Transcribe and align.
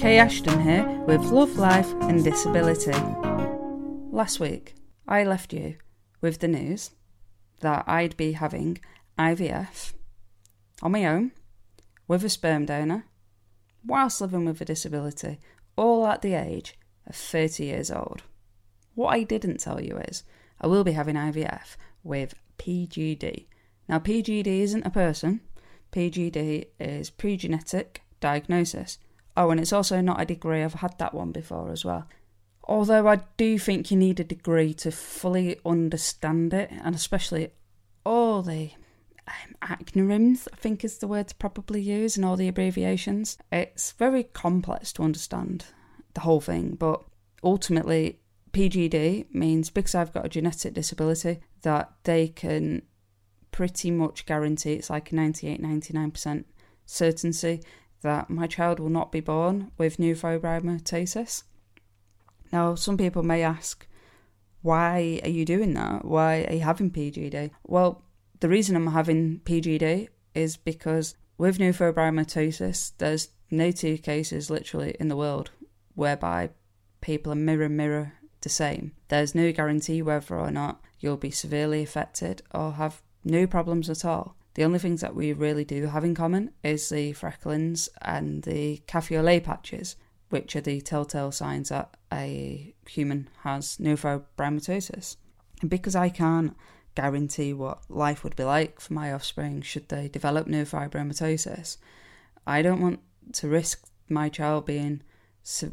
Kay 0.00 0.18
Ashton 0.18 0.62
here 0.62 0.88
with 1.06 1.20
Love, 1.26 1.58
Life 1.58 1.92
and 2.00 2.24
Disability. 2.24 2.98
Last 4.10 4.40
week, 4.40 4.74
I 5.06 5.24
left 5.24 5.52
you 5.52 5.76
with 6.22 6.38
the 6.38 6.48
news 6.48 6.92
that 7.60 7.84
I'd 7.86 8.16
be 8.16 8.32
having 8.32 8.78
IVF 9.18 9.92
on 10.80 10.92
my 10.92 11.04
own 11.04 11.32
with 12.08 12.24
a 12.24 12.30
sperm 12.30 12.64
donor 12.64 13.04
whilst 13.84 14.22
living 14.22 14.46
with 14.46 14.62
a 14.62 14.64
disability, 14.64 15.38
all 15.76 16.06
at 16.06 16.22
the 16.22 16.32
age 16.32 16.78
of 17.06 17.14
30 17.14 17.64
years 17.66 17.90
old. 17.90 18.22
What 18.94 19.10
I 19.10 19.22
didn't 19.22 19.60
tell 19.60 19.82
you 19.82 19.98
is 19.98 20.24
I 20.62 20.66
will 20.66 20.82
be 20.82 20.92
having 20.92 21.16
IVF 21.16 21.76
with 22.02 22.32
PGD. 22.56 23.48
Now, 23.86 23.98
PGD 23.98 24.46
isn't 24.46 24.86
a 24.86 24.90
person, 24.90 25.42
PGD 25.92 26.68
is 26.78 27.10
pre-genetic 27.10 28.00
diagnosis. 28.18 28.96
Oh, 29.36 29.50
and 29.50 29.60
it's 29.60 29.72
also 29.72 30.00
not 30.00 30.20
a 30.20 30.26
degree. 30.26 30.62
I've 30.62 30.74
had 30.74 30.98
that 30.98 31.14
one 31.14 31.32
before 31.32 31.70
as 31.70 31.84
well. 31.84 32.06
Although 32.64 33.08
I 33.08 33.20
do 33.36 33.58
think 33.58 33.90
you 33.90 33.96
need 33.96 34.20
a 34.20 34.24
degree 34.24 34.74
to 34.74 34.90
fully 34.90 35.58
understand 35.64 36.52
it, 36.54 36.70
and 36.70 36.94
especially 36.94 37.50
all 38.04 38.42
the 38.42 38.70
um, 39.26 39.54
acronyms, 39.62 40.46
I 40.52 40.56
think 40.56 40.84
is 40.84 40.98
the 40.98 41.08
word 41.08 41.28
to 41.28 41.34
probably 41.36 41.80
use, 41.80 42.16
and 42.16 42.24
all 42.24 42.36
the 42.36 42.48
abbreviations. 42.48 43.38
It's 43.50 43.92
very 43.92 44.24
complex 44.24 44.92
to 44.94 45.02
understand 45.02 45.66
the 46.14 46.20
whole 46.20 46.40
thing, 46.40 46.74
but 46.74 47.02
ultimately, 47.42 48.20
PGD 48.52 49.32
means 49.32 49.70
because 49.70 49.94
I've 49.94 50.12
got 50.12 50.26
a 50.26 50.28
genetic 50.28 50.74
disability 50.74 51.40
that 51.62 51.92
they 52.04 52.28
can 52.28 52.82
pretty 53.52 53.90
much 53.90 54.26
guarantee 54.26 54.74
it's 54.74 54.90
like 54.90 55.12
a 55.12 55.14
98 55.14 55.60
99% 55.60 56.44
certainty 56.86 57.60
that 58.02 58.30
my 58.30 58.46
child 58.46 58.80
will 58.80 58.90
not 58.90 59.12
be 59.12 59.20
born 59.20 59.70
with 59.76 59.98
neurofibromatosis. 59.98 61.42
Now, 62.52 62.74
some 62.74 62.96
people 62.96 63.22
may 63.22 63.42
ask, 63.42 63.86
why 64.62 65.20
are 65.22 65.28
you 65.28 65.44
doing 65.44 65.74
that? 65.74 66.04
Why 66.04 66.44
are 66.48 66.54
you 66.54 66.60
having 66.60 66.90
PGD? 66.90 67.50
Well, 67.64 68.02
the 68.40 68.48
reason 68.48 68.76
I'm 68.76 68.88
having 68.88 69.40
PGD 69.44 70.08
is 70.34 70.56
because 70.56 71.14
with 71.38 71.58
neurofibromatosis, 71.58 72.92
there's 72.98 73.28
no 73.50 73.70
two 73.70 73.98
cases 73.98 74.50
literally 74.50 74.94
in 75.00 75.08
the 75.08 75.16
world 75.16 75.50
whereby 75.94 76.50
people 77.00 77.32
are 77.32 77.36
mirror 77.36 77.68
mirror 77.68 78.14
the 78.42 78.48
same. 78.48 78.92
There's 79.08 79.34
no 79.34 79.52
guarantee 79.52 80.02
whether 80.02 80.38
or 80.38 80.50
not 80.50 80.80
you'll 80.98 81.16
be 81.16 81.30
severely 81.30 81.82
affected 81.82 82.42
or 82.54 82.72
have 82.72 83.02
no 83.24 83.46
problems 83.46 83.90
at 83.90 84.04
all. 84.04 84.36
The 84.54 84.64
only 84.64 84.78
things 84.78 85.00
that 85.00 85.14
we 85.14 85.32
really 85.32 85.64
do 85.64 85.86
have 85.86 86.04
in 86.04 86.14
common 86.14 86.50
is 86.62 86.88
the 86.88 87.12
frecklings 87.12 87.88
and 88.02 88.42
the 88.42 88.82
lait 89.10 89.44
patches, 89.44 89.96
which 90.28 90.56
are 90.56 90.60
the 90.60 90.80
telltale 90.80 91.32
signs 91.32 91.68
that 91.68 91.96
a 92.12 92.74
human 92.88 93.28
has 93.42 93.76
neurofibromatosis. 93.78 95.16
And 95.60 95.70
because 95.70 95.94
I 95.94 96.08
can't 96.08 96.56
guarantee 96.94 97.52
what 97.52 97.88
life 97.88 98.24
would 98.24 98.34
be 98.34 98.44
like 98.44 98.80
for 98.80 98.92
my 98.92 99.12
offspring 99.12 99.62
should 99.62 99.88
they 99.88 100.08
develop 100.08 100.48
neurofibromatosis, 100.48 101.76
I 102.46 102.62
don't 102.62 102.80
want 102.80 103.00
to 103.34 103.48
risk 103.48 103.86
my 104.08 104.28
child 104.28 104.66
being 104.66 105.02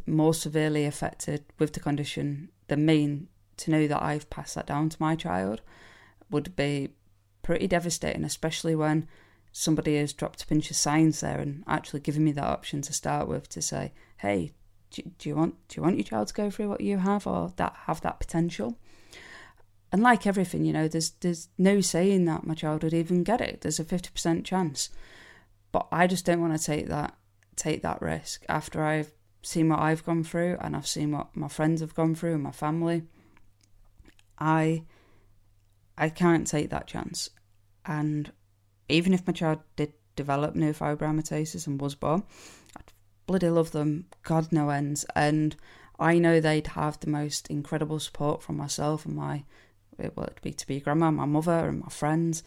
more 0.06 0.34
severely 0.34 0.86
affected 0.86 1.45
with 1.58 1.73
the 1.73 1.80
condition 1.80 2.50
than 2.67 2.86
me 2.86 3.28
to 3.58 3.72
know 3.72 3.88
that 3.88 4.02
I've 4.02 4.30
passed 4.30 4.56
that 4.56 4.67
down 4.67 4.89
to 4.89 4.97
my 5.00 5.16
child 5.16 5.62
would 6.30 6.56
be 6.56 6.89
pretty 7.48 7.66
devastating, 7.66 8.26
especially 8.26 8.76
when 8.76 9.08
somebody 9.53 9.95
has 9.95 10.12
dropped 10.12 10.44
a 10.44 10.48
pinch 10.48 10.70
of 10.70 10.76
science 10.76 11.22
there 11.22 11.40
and 11.40 11.64
actually 11.66 12.02
given 12.02 12.22
me 12.22 12.34
that 12.34 12.44
option 12.44 12.81
to 12.81 12.92
start 12.92 13.26
with 13.26 13.48
to 13.48 13.62
say, 13.62 13.94
hey, 14.17 14.52
do, 14.92 15.02
do 15.17 15.30
you 15.30 15.36
want 15.36 15.56
do 15.70 15.78
you 15.78 15.81
want 15.81 15.95
your 15.95 16.03
child 16.03 16.28
to 16.28 16.34
go 16.34 16.50
through 16.50 16.68
what 16.68 16.81
you 16.81 16.97
have 16.97 17.25
or 17.25 17.53
that 17.56 17.74
have 17.85 18.02
that 18.02 18.19
potential? 18.19 18.78
And 19.94 20.03
like 20.03 20.28
everything, 20.28 20.66
you 20.66 20.74
know, 20.74 20.90
there's 20.90 21.12
there's 21.22 21.47
no 21.58 21.80
saying 21.80 22.25
that 22.25 22.46
my 22.46 22.53
child 22.53 22.84
would 22.84 22.94
even 22.94 23.24
get 23.24 23.40
it. 23.40 23.62
There's 23.62 23.79
a 23.79 23.85
fifty 23.85 24.09
percent 24.09 24.46
chance, 24.46 24.90
but 25.72 25.88
I 25.90 26.06
just 26.06 26.25
don't 26.25 26.41
want 26.41 26.59
to 26.59 26.62
take 26.62 26.88
that 26.90 27.16
take 27.56 27.81
that 27.81 28.02
risk 28.02 28.44
after 28.50 28.84
I've 28.84 29.14
seen 29.41 29.69
what 29.69 29.79
I've 29.79 30.03
gone 30.03 30.25
through 30.25 30.58
and 30.59 30.75
I've 30.75 30.85
seen 30.85 31.14
what 31.14 31.34
my 31.34 31.47
friends 31.47 31.79
have 31.79 31.96
gone 31.96 32.14
through 32.14 32.34
and 32.34 32.44
my 32.44 32.52
family. 32.52 33.03
I 34.38 34.84
I 35.97 36.09
can't 36.09 36.46
take 36.46 36.72
that 36.72 36.88
chance. 36.88 37.29
And 37.88 38.31
even 38.90 39.14
if 39.14 39.25
my 39.25 39.34
child 39.34 39.59
did 39.75 39.94
develop 40.16 40.56
neurofibromatosis 40.56 41.66
and 41.66 41.81
was 41.81 41.96
born, 41.96 42.24
I'd 42.75 42.92
bloody 43.25 43.50
love 43.50 43.72
them, 43.72 44.06
God 44.24 44.52
no 44.52 44.70
ends. 44.70 45.06
And 45.16 45.56
I 46.00 46.20
know 46.20 46.40
they'd 46.40 46.68
have 46.68 47.00
the 47.00 47.09
most 47.09 47.47
incredible 47.47 48.00
support 48.00 48.44
from 48.44 48.58
myself 48.58 49.06
and 49.06 49.16
my, 49.16 49.44
well, 49.97 50.28
it'd 50.28 50.42
be 50.42 50.53
to 50.53 50.68
be 50.68 50.80
grandma, 50.80 51.12
my 51.12 51.26
mother, 51.26 51.68
and 51.68 51.80
my 51.80 51.90
friends. 51.90 52.44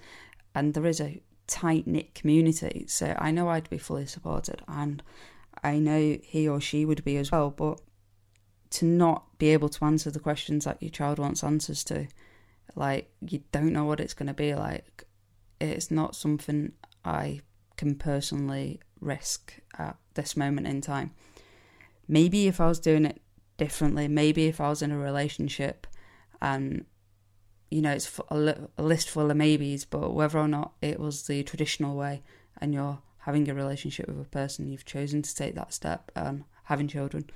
And 0.55 0.75
there 0.75 0.87
is 0.87 1.00
a 1.00 1.23
tight 1.47 1.87
knit 1.87 2.15
community, 2.15 2.84
so 2.89 3.15
I 3.19 3.31
know 3.31 3.49
I'd 3.49 3.69
be 3.69 3.79
fully 3.79 4.06
supported, 4.06 4.62
and 4.69 5.03
I 5.62 5.79
know 5.79 6.19
he 6.23 6.49
or 6.49 6.61
she 6.61 6.84
would 6.84 7.05
be 7.05 7.17
as 7.17 7.33
well. 7.33 7.50
But 7.50 7.81
to 8.71 8.84
not 8.84 9.39
be 9.39 9.49
able 9.49 9.69
to 9.69 9.84
answer 9.84 10.11
the 10.11 10.21
questions 10.21 10.65
that 10.65 10.83
your 10.83 10.91
child 10.91 11.19
wants 11.19 11.43
answers 11.43 11.83
to, 11.84 12.06
like 12.77 13.11
you 13.21 13.43
don't 13.50 13.73
know 13.73 13.84
what 13.84 14.00
it's 14.00 14.15
going 14.15 14.29
to 14.29 14.34
be 14.34 14.55
like, 14.55 15.05
it's 15.60 15.91
not 15.91 16.16
something 16.16 16.72
I 17.04 17.41
can 17.76 17.94
personally 17.94 18.81
risk 19.00 19.54
at 19.78 19.97
this 20.15 20.37
moment 20.37 20.66
in 20.66 20.81
time. 20.81 21.12
Maybe 22.09 22.47
if 22.47 22.60
I 22.60 22.66
was 22.66 22.81
doing 22.81 23.04
it 23.04 23.21
differently, 23.56 24.09
maybe 24.09 24.47
if 24.47 24.60
I 24.60 24.69
was 24.69 24.82
in 24.82 24.91
a 24.91 24.99
relationship 24.99 25.87
and 26.43 26.84
you 27.70 27.82
know 27.82 27.93
it's 27.93 28.20
a, 28.28 28.56
list 28.78 29.10
full 29.10 29.31
of 29.31 29.37
maybes, 29.37 29.84
but 29.84 30.12
whether 30.12 30.38
or 30.38 30.49
not 30.49 30.72
it 30.82 30.99
was 30.99 31.26
the 31.26 31.43
traditional 31.43 31.97
way 31.97 32.22
and 32.60 32.75
you're 32.75 33.00
having 33.19 33.49
a 33.49 33.54
relationship 33.54 34.09
with 34.09 34.26
a 34.26 34.31
person, 34.31 34.66
you've 34.66 34.84
chosen 34.84 35.22
to 35.22 35.34
take 35.34 35.54
that 35.54 35.72
step 35.72 36.10
and 36.16 36.44
having 36.65 36.88
children, 36.88 37.28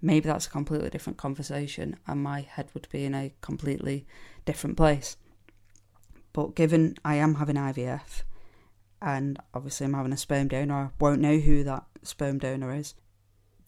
maybe 0.00 0.26
that's 0.28 0.46
a 0.46 0.50
completely 0.50 0.90
different 0.90 1.18
conversation 1.18 1.96
and 2.06 2.22
my 2.22 2.40
head 2.40 2.68
would 2.74 2.88
be 2.90 3.04
in 3.04 3.14
a 3.14 3.32
completely 3.40 4.06
different 4.44 4.76
place. 4.76 5.16
But 6.36 6.54
given 6.54 6.98
I 7.02 7.14
am 7.14 7.36
having 7.36 7.56
IVF 7.56 8.22
and 9.00 9.38
obviously 9.54 9.86
I'm 9.86 9.94
having 9.94 10.12
a 10.12 10.18
sperm 10.18 10.48
donor, 10.48 10.74
I 10.74 10.88
won't 11.00 11.22
know 11.22 11.38
who 11.38 11.64
that 11.64 11.86
sperm 12.02 12.36
donor 12.36 12.74
is. 12.74 12.94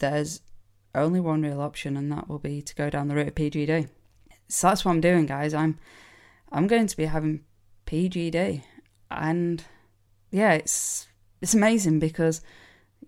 There's 0.00 0.42
only 0.94 1.18
one 1.18 1.40
real 1.40 1.62
option, 1.62 1.96
and 1.96 2.12
that 2.12 2.28
will 2.28 2.38
be 2.38 2.60
to 2.60 2.74
go 2.74 2.90
down 2.90 3.08
the 3.08 3.14
route 3.14 3.28
of 3.28 3.34
PGD. 3.36 3.88
So 4.48 4.68
that's 4.68 4.84
what 4.84 4.92
I'm 4.92 5.00
doing, 5.00 5.24
guys. 5.24 5.54
I'm 5.54 5.78
I'm 6.52 6.66
going 6.66 6.86
to 6.86 6.96
be 6.96 7.06
having 7.06 7.40
PGD, 7.86 8.62
and 9.10 9.64
yeah, 10.30 10.52
it's 10.52 11.08
it's 11.40 11.54
amazing 11.54 12.00
because 12.00 12.42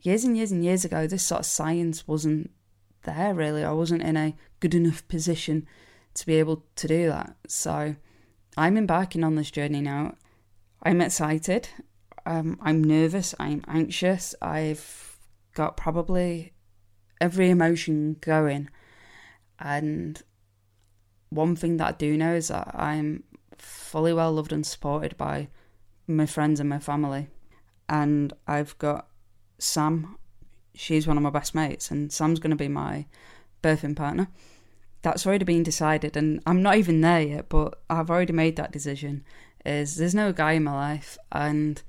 years 0.00 0.24
and 0.24 0.38
years 0.38 0.52
and 0.52 0.64
years 0.64 0.86
ago, 0.86 1.06
this 1.06 1.22
sort 1.22 1.40
of 1.40 1.46
science 1.46 2.08
wasn't 2.08 2.50
there 3.02 3.34
really. 3.34 3.62
I 3.62 3.72
wasn't 3.72 4.04
in 4.04 4.16
a 4.16 4.34
good 4.60 4.74
enough 4.74 5.06
position 5.08 5.66
to 6.14 6.24
be 6.24 6.36
able 6.36 6.64
to 6.76 6.88
do 6.88 7.08
that. 7.08 7.36
So 7.46 7.96
I'm 8.56 8.76
embarking 8.76 9.24
on 9.24 9.36
this 9.36 9.50
journey 9.50 9.80
now. 9.80 10.14
I'm 10.82 11.00
excited. 11.00 11.68
Um, 12.26 12.58
I'm 12.62 12.82
nervous. 12.82 13.34
I'm 13.38 13.62
anxious. 13.68 14.34
I've 14.42 15.18
got 15.54 15.76
probably 15.76 16.52
every 17.20 17.50
emotion 17.50 18.16
going. 18.20 18.70
And 19.58 20.20
one 21.28 21.54
thing 21.54 21.76
that 21.76 21.88
I 21.88 21.92
do 21.92 22.16
know 22.16 22.34
is 22.34 22.48
that 22.48 22.74
I'm 22.74 23.24
fully 23.58 24.12
well 24.12 24.32
loved 24.32 24.52
and 24.52 24.66
supported 24.66 25.16
by 25.16 25.48
my 26.06 26.26
friends 26.26 26.60
and 26.60 26.68
my 26.68 26.78
family. 26.78 27.28
And 27.88 28.32
I've 28.46 28.76
got 28.78 29.08
Sam, 29.58 30.16
she's 30.74 31.06
one 31.06 31.16
of 31.16 31.22
my 31.22 31.30
best 31.30 31.54
mates, 31.54 31.90
and 31.90 32.12
Sam's 32.12 32.38
going 32.38 32.50
to 32.50 32.56
be 32.56 32.68
my 32.68 33.06
birthing 33.62 33.96
partner 33.96 34.28
that's 35.02 35.26
already 35.26 35.44
been 35.44 35.62
decided 35.62 36.16
and 36.16 36.42
I'm 36.46 36.62
not 36.62 36.76
even 36.76 37.00
there 37.00 37.22
yet, 37.22 37.48
but 37.48 37.80
I've 37.88 38.10
already 38.10 38.32
made 38.32 38.56
that 38.56 38.72
decision. 38.72 39.24
Is 39.64 39.96
there's 39.96 40.14
no 40.14 40.32
guy 40.32 40.52
in 40.52 40.64
my 40.64 40.72
life 40.72 41.18
and 41.32 41.82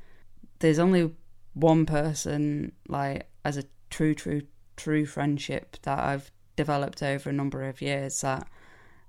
there's 0.59 0.79
only 0.79 1.11
one 1.53 1.85
person 1.85 2.73
like 2.87 3.27
as 3.43 3.57
a 3.57 3.63
true, 3.89 4.13
true, 4.13 4.41
true 4.77 5.05
friendship 5.05 5.77
that 5.83 5.99
I've 5.99 6.31
developed 6.55 7.01
over 7.01 7.29
a 7.29 7.33
number 7.33 7.63
of 7.63 7.81
years 7.81 8.21
that 8.21 8.47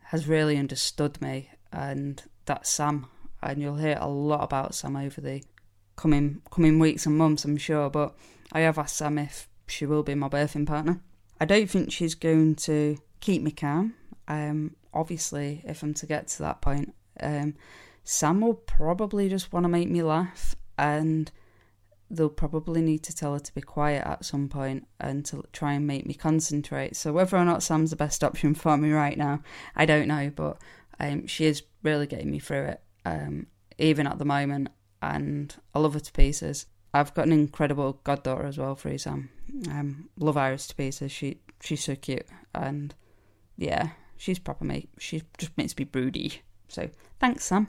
has 0.05 0.29
really 0.29 0.57
understood 0.57 1.21
me 1.21 1.51
and 1.73 2.23
that's 2.45 2.71
Sam. 2.71 3.07
And 3.43 3.61
you'll 3.61 3.77
hear 3.77 3.99
a 4.01 4.09
lot 4.09 4.45
about 4.45 4.75
Sam 4.75 4.97
over 4.97 5.21
the 5.21 5.43
coming 5.97 6.43
coming 6.51 6.79
weeks 6.79 7.07
and 7.07 7.19
months, 7.19 7.45
I'm 7.45 7.57
sure. 7.57 7.91
But 7.91 8.15
I 8.53 8.61
have 8.61 8.79
asked 8.79 8.97
Sam 8.97 9.19
if 9.19 9.49
she 9.67 9.87
will 9.87 10.03
be 10.03 10.15
my 10.15 10.29
birthing 10.29 10.67
partner. 10.67 11.01
I 11.41 11.45
don't 11.45 11.69
think 11.69 11.91
she's 11.91 12.15
going 12.15 12.55
to 12.57 12.99
keep 13.23 13.41
me 13.41 13.53
calm. 13.53 13.95
Um, 14.29 14.77
obviously, 14.93 15.63
if 15.65 15.83
I'm 15.83 15.95
to 15.95 16.07
get 16.07 16.29
to 16.29 16.43
that 16.43 16.61
point, 16.61 16.95
um, 17.21 17.55
Sam 18.05 18.43
will 18.43 18.55
probably 18.55 19.31
just 19.31 19.53
want 19.53 19.65
to 19.65 19.69
make 19.69 19.89
me 19.89 20.03
laugh, 20.03 20.55
and 20.77 21.31
they'll 22.11 22.29
probably 22.29 22.83
need 22.83 23.03
to 23.05 23.17
tell 23.17 23.33
her 23.33 23.39
to 23.39 23.55
be 23.55 23.63
quiet 23.63 24.07
at 24.07 24.25
some 24.25 24.49
point 24.49 24.87
and 25.01 25.25
to 25.25 25.43
try 25.53 25.73
and 25.73 25.87
make 25.87 26.05
me 26.05 26.13
concentrate. 26.13 26.95
So 26.95 27.13
whether 27.13 27.39
or 27.39 27.45
not 27.45 27.63
Sam's 27.63 27.91
the 27.91 27.97
best 27.97 28.23
option 28.23 28.55
for 28.55 28.77
me 28.77 28.91
right 28.91 29.17
now, 29.17 29.41
I 29.75 29.87
don't 29.87 30.09
know. 30.09 30.31
But 30.35 30.59
um, 31.01 31.27
she 31.27 31.47
is 31.47 31.63
really 31.83 32.07
getting 32.07 32.31
me 32.31 32.39
through 32.39 32.65
it, 32.65 32.83
um, 33.07 33.47
even 33.79 34.07
at 34.07 34.19
the 34.19 34.27
moment, 34.27 34.69
and 35.01 35.55
I 35.75 35.79
love 35.79 35.95
her 35.95 36.01
to 36.01 36.13
pieces. 36.13 36.67
I've 36.93 37.15
got 37.15 37.27
an 37.27 37.33
incredible 37.33 38.01
goddaughter 38.05 38.45
as 38.45 38.59
well 38.59 38.75
for 38.75 38.97
Sam. 38.99 39.31
Um, 39.71 40.11
love 40.19 40.37
Iris 40.37 40.67
to 40.67 40.75
pieces. 40.75 41.11
She 41.11 41.41
she's 41.61 41.85
so 41.85 41.95
cute, 41.95 42.27
and 42.55 42.95
yeah, 43.57 43.91
she's 44.17 44.39
proper 44.39 44.65
mate. 44.65 44.89
She 44.99 45.23
just 45.39 45.57
makes 45.57 45.77
me 45.77 45.85
broody. 45.85 46.43
So 46.69 46.89
thanks, 47.19 47.45
Sam. 47.45 47.69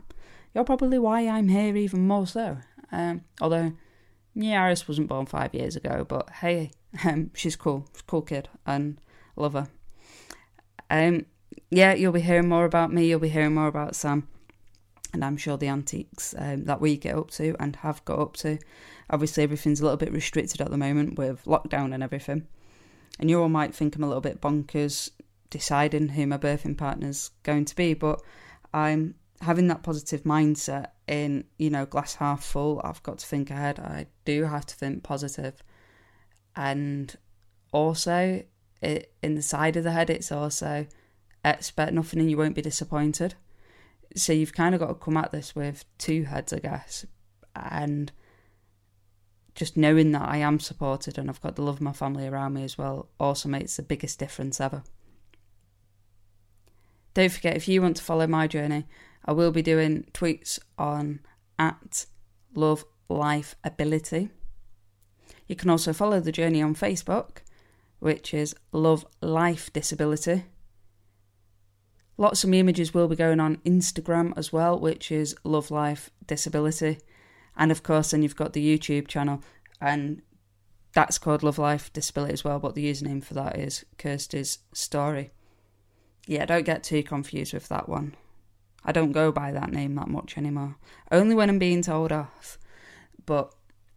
You're 0.54 0.64
probably 0.64 1.00
why 1.00 1.28
I'm 1.28 1.50
here 1.50 1.76
even 1.76 2.08
more 2.08 2.28
so. 2.28 2.58
Um, 2.92 3.24
although, 3.42 3.74
yeah, 4.36 4.64
Iris 4.64 4.88
wasn't 4.88 5.08
born 5.08 5.26
five 5.26 5.54
years 5.54 5.76
ago, 5.76 6.06
but 6.08 6.30
hey, 6.30 6.72
um, 7.04 7.32
she's 7.34 7.56
cool. 7.56 7.88
She's 7.94 8.04
cool 8.04 8.22
kid, 8.22 8.50
and 8.66 9.00
love 9.36 9.54
her. 9.54 9.68
Um, 10.90 11.26
yeah, 11.70 11.94
you'll 11.94 12.12
be 12.12 12.22
hearing 12.22 12.50
more 12.50 12.66
about 12.66 12.94
me. 12.94 13.08
You'll 13.08 13.20
be 13.20 13.30
hearing 13.30 13.56
more 13.56 13.68
about 13.68 13.96
Sam, 13.96 14.28
and 15.12 15.26
I'm 15.26 15.38
sure 15.38 15.58
the 15.58 15.70
antiques 15.70 16.36
um, 16.38 16.66
that 16.66 16.82
we 16.82 16.98
get 16.98 17.16
up 17.16 17.32
to 17.32 17.56
and 17.60 17.76
have 17.78 18.06
got 18.06 18.20
up 18.20 18.36
to. 18.38 18.60
Obviously, 19.10 19.44
everything's 19.44 19.80
a 19.82 19.84
little 19.84 19.98
bit 19.98 20.14
restricted 20.14 20.62
at 20.62 20.70
the 20.70 20.78
moment 20.78 21.18
with 21.18 21.44
lockdown 21.46 21.94
and 21.94 22.04
everything. 22.04 22.48
And 23.20 23.30
you 23.30 23.42
all 23.42 23.50
might 23.50 23.76
think 23.76 23.96
I'm 23.96 24.04
a 24.04 24.08
little 24.08 24.22
bit 24.22 24.42
bonkers 24.42 25.12
deciding 25.50 26.10
who 26.10 26.28
my 26.28 26.38
birthing 26.38 26.78
partner's 26.78 27.32
going 27.44 27.66
to 27.66 27.76
be, 27.76 27.94
but 27.94 28.22
I'm 28.74 29.16
having 29.42 29.68
that 29.68 29.84
positive 29.84 30.24
mindset 30.24 30.88
in, 31.08 31.46
you 31.58 31.70
know, 31.70 31.86
glass 31.86 32.16
half 32.16 32.44
full. 32.44 32.82
I've 32.84 33.04
got 33.04 33.20
to 33.20 33.26
think 33.26 33.52
ahead. 33.52 33.80
I 33.80 34.08
do 34.26 34.46
have 34.46 34.66
to 34.66 34.76
think 34.76 35.04
positive. 35.04 35.62
And 36.56 37.16
also, 37.72 38.44
it, 38.82 39.14
in 39.22 39.36
the 39.36 39.42
side 39.42 39.76
of 39.76 39.84
the 39.84 39.92
head, 39.92 40.10
it's 40.10 40.32
also 40.32 40.88
expect 41.46 41.94
nothing 41.94 42.20
and 42.20 42.30
you 42.30 42.38
won't 42.38 42.56
be 42.56 42.62
disappointed. 42.62 43.36
So 44.16 44.34
you've 44.34 44.54
kind 44.54 44.74
of 44.76 44.80
got 44.80 44.88
to 44.88 44.96
come 44.96 45.18
at 45.18 45.32
this 45.32 45.56
with 45.56 45.86
two 45.98 46.24
heads, 46.24 46.54
I 46.54 46.60
guess. 46.60 47.06
And 47.56 48.12
just 49.56 49.78
knowing 49.78 50.12
that 50.12 50.28
I 50.28 50.38
am 50.38 50.60
supported 50.60 51.18
and 51.18 51.30
I've 51.30 51.42
got 51.42 51.56
the 51.56 51.62
love 51.62 51.76
of 51.76 51.82
my 51.82 51.94
family 51.94 52.28
around 52.28 52.54
me 52.54 52.64
as 52.64 52.78
well 52.78 53.10
also 53.20 53.50
makes 53.50 53.76
the 53.76 53.84
biggest 53.84 54.20
difference 54.20 54.60
ever. 54.60 54.84
Don't 57.14 57.32
forget, 57.32 57.56
if 57.56 57.68
you 57.68 57.82
want 57.82 57.98
to 57.98 58.04
follow 58.04 58.28
my 58.28 58.48
journey, 58.48 58.86
I 59.26 59.32
will 59.34 59.52
be 59.52 59.62
doing 59.62 60.06
tweets 60.14 60.60
on 60.78 61.20
at 61.60 62.06
Love 62.56 62.86
Life 63.08 63.56
Ability. 63.64 64.30
You 65.48 65.56
can 65.56 65.70
also 65.70 65.94
follow 65.94 66.20
the 66.20 66.32
journey 66.32 66.62
on 66.62 66.76
Facebook, 66.76 67.38
which 68.00 68.34
is 68.34 68.56
Love 68.72 69.06
Life 69.22 69.72
Disability. 69.72 70.46
Lots 72.18 72.44
of 72.44 72.54
images 72.54 72.94
will 72.94 73.08
be 73.08 73.16
going 73.16 73.40
on 73.40 73.58
Instagram 73.58 74.34
as 74.36 74.54
well, 74.54 74.80
which 74.80 75.12
is 75.12 75.36
Love 75.44 75.72
Life 75.72 76.10
Disability. 76.26 77.00
And 77.56 77.72
of 77.72 77.84
course, 77.84 78.12
then 78.12 78.24
you've 78.24 78.36
got 78.36 78.54
the 78.54 78.78
YouTube 78.78 79.08
channel, 79.08 79.42
and 79.80 80.22
that's 80.94 81.18
called 81.18 81.44
Love 81.44 81.60
Life 81.60 81.92
Disability 81.94 82.34
as 82.34 82.44
well, 82.44 82.60
but 82.60 82.76
the 82.76 82.90
username 82.90 83.24
for 83.24 83.34
that 83.36 83.58
is 83.58 83.86
Kirsty's 83.98 84.60
Story. 84.74 85.32
Yeah, 86.28 86.46
don't 86.46 86.66
get 86.66 86.84
too 86.84 87.04
confused 87.04 87.54
with 87.54 87.68
that 87.70 87.90
one. 87.90 88.16
I 88.86 88.92
don't 88.92 89.12
go 89.12 89.32
by 89.32 89.52
that 89.52 89.72
name 89.72 89.96
that 89.96 90.08
much 90.08 90.38
anymore. 90.38 90.76
Only 91.12 91.36
when 91.36 91.50
I'm 91.50 91.60
being 91.60 91.82
told 91.82 92.12
off. 92.12 92.58
But 93.26 93.54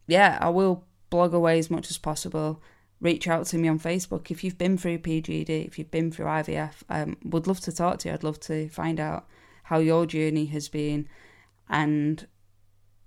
yeah, 0.07 0.39
I 0.41 0.49
will 0.51 0.85
blog 1.11 1.35
away 1.35 1.59
as 1.59 1.71
much 1.71 1.91
as 1.91 1.99
possible. 1.99 2.63
Reach 3.01 3.29
out 3.29 3.47
to 3.47 3.59
me 3.59 3.69
on 3.69 3.79
Facebook 3.79 4.31
if 4.31 4.43
you've 4.43 4.59
been 4.59 4.79
through 4.79 4.99
PGD, 4.99 5.67
if 5.67 5.79
you've 5.79 5.91
been 5.91 6.11
through 6.11 6.27
IVF. 6.27 6.75
Um, 6.89 7.17
would 7.25 7.47
love 7.47 7.61
to 7.61 7.73
talk 7.73 7.99
to 7.99 8.09
you. 8.09 8.15
I'd 8.15 8.25
love 8.25 8.41
to 8.41 8.69
find 8.69 8.99
out 9.01 9.27
how 9.65 9.79
your 9.79 10.07
journey 10.07 10.47
has 10.47 10.69
been, 10.69 11.09
and 11.69 12.27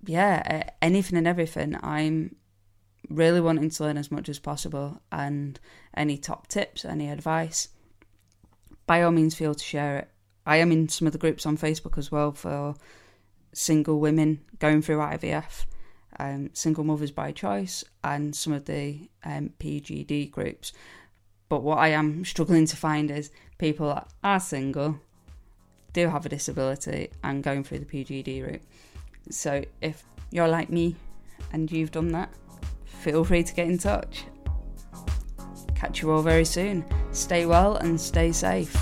yeah, 0.06 0.70
anything 0.82 1.18
and 1.18 1.28
everything. 1.28 1.78
I'm 1.82 2.36
really 3.10 3.42
wanting 3.42 3.70
to 3.70 3.84
learn 3.84 3.98
as 3.98 4.12
much 4.12 4.30
as 4.30 4.40
possible, 4.40 5.02
and 5.12 5.60
any 5.96 6.18
top 6.18 6.48
tips, 6.48 6.86
any 6.86 7.10
advice, 7.10 7.70
by 8.90 9.04
all 9.04 9.12
means, 9.12 9.36
feel 9.36 9.54
to 9.54 9.64
share 9.64 9.98
it. 10.00 10.08
I 10.48 10.58
am 10.58 10.72
in 10.72 10.90
some 10.90 11.06
of 11.06 11.14
the 11.14 11.20
groups 11.20 11.46
on 11.46 11.60
Facebook 11.60 11.96
as 12.00 12.12
well 12.12 12.32
for 12.32 12.74
single 13.54 14.00
women 14.00 14.40
going 14.58 14.82
through 14.82 14.98
IVF, 14.98 15.66
um, 16.20 16.50
single 16.54 16.84
mothers 16.84 17.12
by 17.12 17.32
choice, 17.32 17.84
and 18.04 18.36
some 18.36 18.52
of 18.52 18.66
the 18.66 19.08
um, 19.24 19.52
PGD 19.60 20.32
groups. 20.32 20.74
But 21.50 21.62
what 21.62 21.78
I 21.78 21.90
am 21.90 22.26
struggling 22.26 22.66
to 22.66 22.76
find 22.76 23.12
is 23.12 23.30
people 23.60 23.90
that 23.90 24.08
are 24.24 24.40
single, 24.40 25.00
do 25.94 26.08
have 26.10 26.26
a 26.26 26.30
disability, 26.30 27.12
and 27.24 27.44
going 27.44 27.64
through 27.64 27.80
the 27.80 27.86
PGD 27.86 28.44
route. 28.44 28.64
So 29.30 29.64
if 29.82 30.04
you're 30.32 30.48
like 30.48 30.72
me 30.72 30.96
and 31.54 31.72
you've 31.72 31.92
done 31.92 32.08
that, 32.14 32.34
feel 32.86 33.24
free 33.24 33.44
to 33.44 33.54
get 33.54 33.68
in 33.68 33.78
touch. 33.78 34.26
Catch 35.76 36.02
you 36.02 36.10
all 36.10 36.24
very 36.24 36.44
soon. 36.44 36.84
Stay 37.12 37.46
well 37.46 37.76
and 37.78 38.00
stay 38.00 38.32
safe. 38.32 38.76